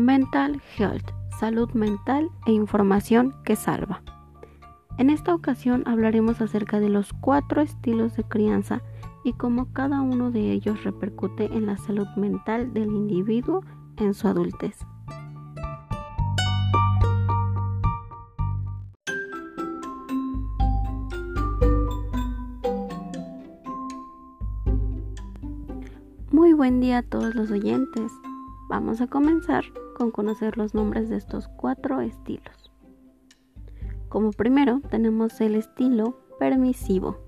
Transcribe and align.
Mental 0.00 0.62
Health, 0.78 1.10
salud 1.38 1.70
mental 1.72 2.30
e 2.46 2.52
información 2.52 3.34
que 3.44 3.54
salva. 3.54 4.02
En 4.96 5.10
esta 5.10 5.34
ocasión 5.34 5.82
hablaremos 5.86 6.40
acerca 6.40 6.80
de 6.80 6.88
los 6.88 7.12
cuatro 7.12 7.60
estilos 7.60 8.16
de 8.16 8.24
crianza 8.24 8.80
y 9.24 9.34
cómo 9.34 9.74
cada 9.74 10.00
uno 10.00 10.30
de 10.30 10.52
ellos 10.52 10.84
repercute 10.84 11.44
en 11.52 11.66
la 11.66 11.76
salud 11.76 12.06
mental 12.16 12.72
del 12.72 12.88
individuo 12.88 13.62
en 13.98 14.14
su 14.14 14.26
adultez. 14.26 14.78
Muy 26.30 26.54
buen 26.54 26.80
día 26.80 26.98
a 26.98 27.02
todos 27.02 27.34
los 27.34 27.50
oyentes. 27.50 28.10
Vamos 28.70 29.02
a 29.02 29.06
comenzar 29.06 29.64
con 30.00 30.12
conocer 30.12 30.56
los 30.56 30.72
nombres 30.72 31.10
de 31.10 31.16
estos 31.16 31.46
cuatro 31.46 32.00
estilos. 32.00 32.72
Como 34.08 34.30
primero 34.30 34.80
tenemos 34.88 35.38
el 35.42 35.54
estilo 35.54 36.18
permisivo. 36.38 37.18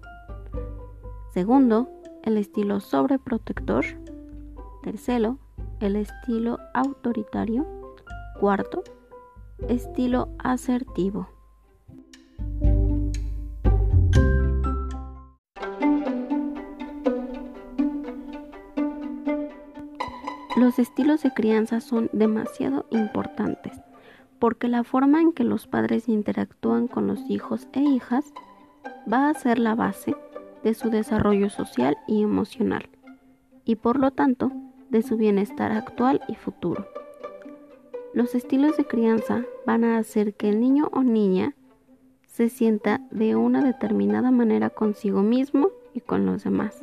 Segundo, 1.35 1.91
el 2.23 2.39
estilo 2.39 2.81
sobreprotector. 2.81 3.85
Tercero, 4.83 5.37
el 5.81 5.97
estilo 5.97 6.57
autoritario. 6.73 7.67
Cuarto, 8.41 8.83
estilo 9.69 10.31
asertivo. 10.39 11.29
Los 20.63 20.79
estilos 20.79 21.25
de 21.25 21.33
crianza 21.33 21.81
son 21.81 22.09
demasiado 22.13 22.87
importantes 22.91 23.81
porque 24.39 24.69
la 24.69 24.85
forma 24.85 25.21
en 25.21 25.33
que 25.33 25.43
los 25.43 25.67
padres 25.67 26.09
interactúan 26.09 26.87
con 26.87 27.09
los 27.09 27.19
hijos 27.29 27.67
e 27.73 27.81
hijas 27.81 28.33
va 29.13 29.29
a 29.29 29.35
ser 29.35 29.59
la 29.59 29.75
base 29.75 30.15
de 30.63 30.75
su 30.75 30.89
desarrollo 30.89 31.51
social 31.51 31.99
y 32.07 32.23
emocional 32.23 32.89
y 33.65 33.75
por 33.75 33.99
lo 33.99 34.13
tanto 34.13 34.53
de 34.89 35.03
su 35.03 35.17
bienestar 35.17 35.73
actual 35.73 36.21
y 36.29 36.37
futuro. 36.37 36.87
Los 38.15 38.37
estilos 38.37 38.77
de 38.77 38.85
crianza 38.85 39.43
van 39.67 39.83
a 39.83 39.99
hacer 39.99 40.35
que 40.35 40.49
el 40.49 40.61
niño 40.61 40.91
o 40.93 41.03
niña 41.03 41.57
se 42.29 42.49
sienta 42.49 43.01
de 43.11 43.35
una 43.35 43.65
determinada 43.65 44.31
manera 44.31 44.71
consigo 44.71 45.25
mismo 45.25 45.71
y 45.93 45.99
con 45.99 46.25
los 46.25 46.45
demás, 46.45 46.81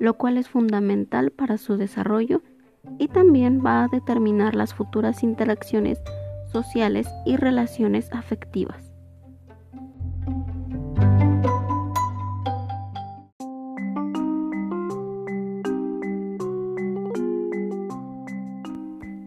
lo 0.00 0.14
cual 0.14 0.38
es 0.38 0.48
fundamental 0.48 1.30
para 1.30 1.56
su 1.56 1.76
desarrollo 1.76 2.42
y 2.98 3.08
también 3.08 3.62
va 3.64 3.84
a 3.84 3.88
determinar 3.88 4.54
las 4.54 4.74
futuras 4.74 5.22
interacciones 5.22 6.00
sociales 6.52 7.08
y 7.24 7.36
relaciones 7.36 8.12
afectivas. 8.12 8.92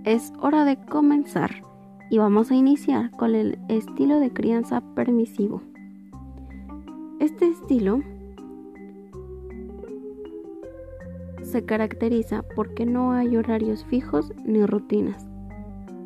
Es 0.06 0.32
hora 0.40 0.64
de 0.64 0.78
comenzar 0.78 1.64
y 2.10 2.18
vamos 2.18 2.50
a 2.50 2.56
iniciar 2.56 3.12
con 3.12 3.36
el 3.36 3.60
estilo 3.68 4.22
de 4.22 4.32
crianza 4.32 4.82
permisivo. 4.96 5.62
Este 7.20 7.50
estilo 7.50 8.02
se 11.48 11.66
caracteriza 11.66 12.44
porque 12.56 12.86
no 12.86 13.14
hay 13.14 13.38
horarios 13.38 13.86
fijos 13.86 14.34
ni 14.44 14.66
rutinas. 14.66 15.28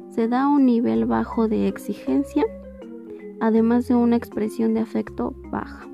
Se 0.09 0.27
da 0.27 0.47
un 0.47 0.65
nivel 0.65 1.05
bajo 1.05 1.47
de 1.47 1.67
exigencia, 1.67 2.45
además 3.39 3.87
de 3.87 3.95
una 3.95 4.15
expresión 4.15 4.73
de 4.73 4.81
afecto 4.81 5.33
baja. 5.49 5.87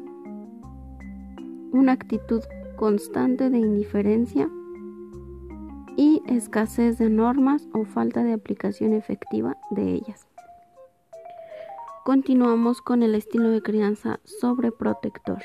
Una 1.72 1.94
actitud 1.94 2.42
constante 2.76 3.50
de 3.50 3.60
indiferencia 3.60 4.50
y 5.96 6.22
escasez 6.28 6.98
de 6.98 7.10
normas 7.10 7.68
o 7.74 7.86
falta 7.86 8.24
de 8.24 8.34
aplicación 8.34 8.94
efectiva 8.94 9.58
de 9.72 9.94
ellas. 9.94 10.28
Continuamos 12.04 12.82
con 12.82 13.02
el 13.04 13.16
estilo 13.16 13.50
de 13.50 13.62
crianza 13.62 14.20
sobreprotector. 14.24 15.44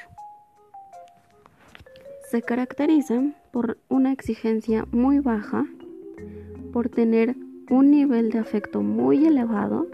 Se 2.30 2.42
caracteriza 2.42 3.22
por 3.52 3.78
una 3.88 4.12
exigencia 4.12 4.86
muy 4.90 5.18
baja, 5.20 5.66
por 6.72 6.88
tener 6.88 7.36
un 7.70 7.90
nivel 7.90 8.30
de 8.30 8.38
afecto 8.38 8.82
muy 8.82 9.26
elevado, 9.26 9.86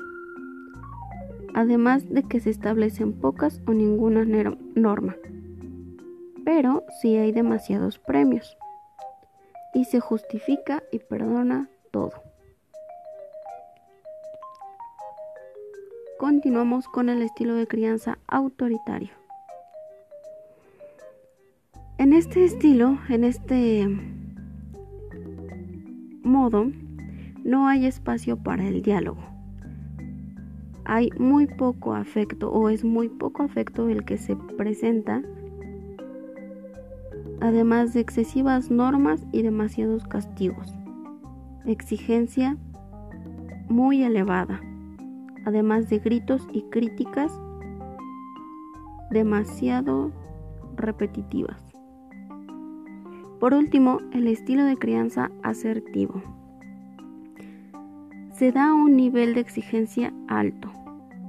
además 1.55 2.09
de 2.09 2.23
que 2.23 2.41
se 2.41 2.51
establecen 2.51 3.13
pocas 3.13 3.61
o 3.67 3.73
ninguna 3.73 4.25
norma, 4.75 5.17
pero 6.45 6.85
sí 7.01 7.17
hay 7.17 7.33
demasiados 7.33 7.99
premios 7.99 8.57
y 9.75 9.85
se 9.85 10.01
justifica 10.01 10.83
y 10.93 11.01
perdona 11.01 11.69
todo. 11.91 12.13
Continuamos 16.19 16.89
con 16.89 17.09
el 17.09 17.23
estilo 17.23 17.55
de 17.55 17.67
crianza 17.67 18.19
autoritario. 18.27 19.28
Este 22.19 22.45
estilo, 22.45 22.99
en 23.09 23.23
este 23.23 23.87
modo, 26.25 26.67
no 27.45 27.69
hay 27.69 27.87
espacio 27.87 28.37
para 28.37 28.67
el 28.67 28.83
diálogo. 28.83 29.21
Hay 30.84 31.11
muy 31.17 31.47
poco 31.47 31.95
afecto 31.95 32.51
o 32.51 32.71
es 32.71 32.84
muy 32.84 33.09
poco 33.09 33.45
afecto 33.45 33.89
el 33.89 34.05
que 34.05 34.19
se 34.19 34.34
presenta, 34.34 35.23
además 37.41 37.95
de 37.95 38.01
excesivas 38.01 38.69
normas 38.69 39.25
y 39.31 39.43
demasiados 39.43 40.03
castigos. 40.03 40.75
Exigencia 41.67 42.57
muy 43.69 44.03
elevada, 44.03 44.61
además 45.45 45.89
de 45.89 46.01
gritos 46.01 46.49
y 46.53 46.62
críticas 46.62 47.31
demasiado 49.12 50.11
repetitivas. 50.75 51.68
Por 53.41 53.54
último, 53.54 54.00
el 54.12 54.26
estilo 54.26 54.65
de 54.65 54.76
crianza 54.76 55.31
asertivo. 55.43 56.22
Se 58.32 58.50
da 58.50 58.75
un 58.75 58.97
nivel 58.97 59.34
de 59.34 59.41
exigencia 59.41 60.12
alto. 60.26 60.72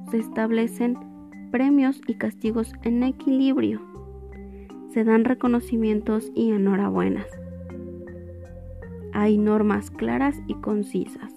Se 0.10 0.18
establecen 0.18 0.98
premios 1.52 2.02
y 2.08 2.16
castigos 2.16 2.74
en 2.84 3.04
equilibrio. 3.04 3.82
Se 4.92 5.04
dan 5.04 5.24
reconocimientos 5.24 6.32
y 6.34 6.52
enhorabuenas. 6.52 7.28
Hay 9.14 9.38
normas 9.38 9.92
claras 9.92 10.36
y 10.48 10.56
concisas. 10.56 11.34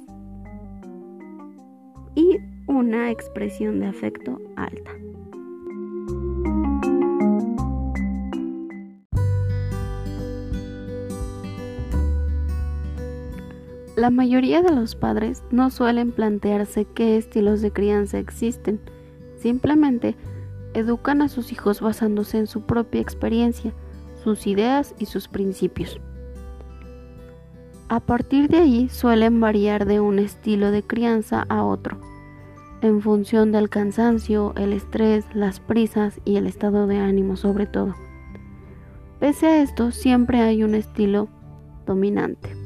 Y 2.15 2.39
una 2.67 3.11
expresión 3.11 3.81
de 3.81 3.87
afecto 3.87 4.41
alta. 4.57 4.91
La 14.03 14.11
mayoría 14.11 14.63
de 14.63 14.73
los 14.73 14.97
padres 14.97 15.45
no 15.53 15.71
suelen 15.71 16.11
plantearse 16.11 16.87
qué 16.87 17.17
estilos 17.17 17.63
de 17.63 17.71
crianza 17.71 18.19
existen, 18.19 18.81
simplemente 19.37 20.17
educan 20.75 21.23
a 21.23 21.29
sus 21.29 21.53
hijos 21.53 21.81
basándose 21.81 22.39
en 22.39 22.49
su 22.49 22.63
propia 22.63 23.01
experiencia, 23.01 23.73
sus 24.25 24.49
ideas 24.49 24.97
y 24.99 25.07
sus 25.07 25.29
principios. 25.29 26.01
A 27.89 28.01
partir 28.01 28.49
de 28.49 28.57
ahí 28.57 28.89
suelen 28.89 29.39
variar 29.39 29.87
de 29.87 30.01
un 30.01 30.19
estilo 30.19 30.73
de 30.73 30.83
crianza 30.83 31.47
a 31.49 31.63
otro, 31.63 32.01
en 32.81 33.03
función 33.03 33.53
del 33.53 33.69
cansancio, 33.69 34.53
el 34.57 34.73
estrés, 34.73 35.27
las 35.33 35.61
prisas 35.61 36.21
y 36.25 36.39
el 36.39 36.49
estado 36.49 36.89
de 36.89 36.99
ánimo 36.99 37.37
sobre 37.37 37.67
todo. 37.67 37.95
Pese 39.21 39.47
a 39.47 39.63
esto, 39.63 39.93
siempre 39.93 40.41
hay 40.41 40.65
un 40.65 40.75
estilo 40.75 41.29
dominante. 41.87 42.62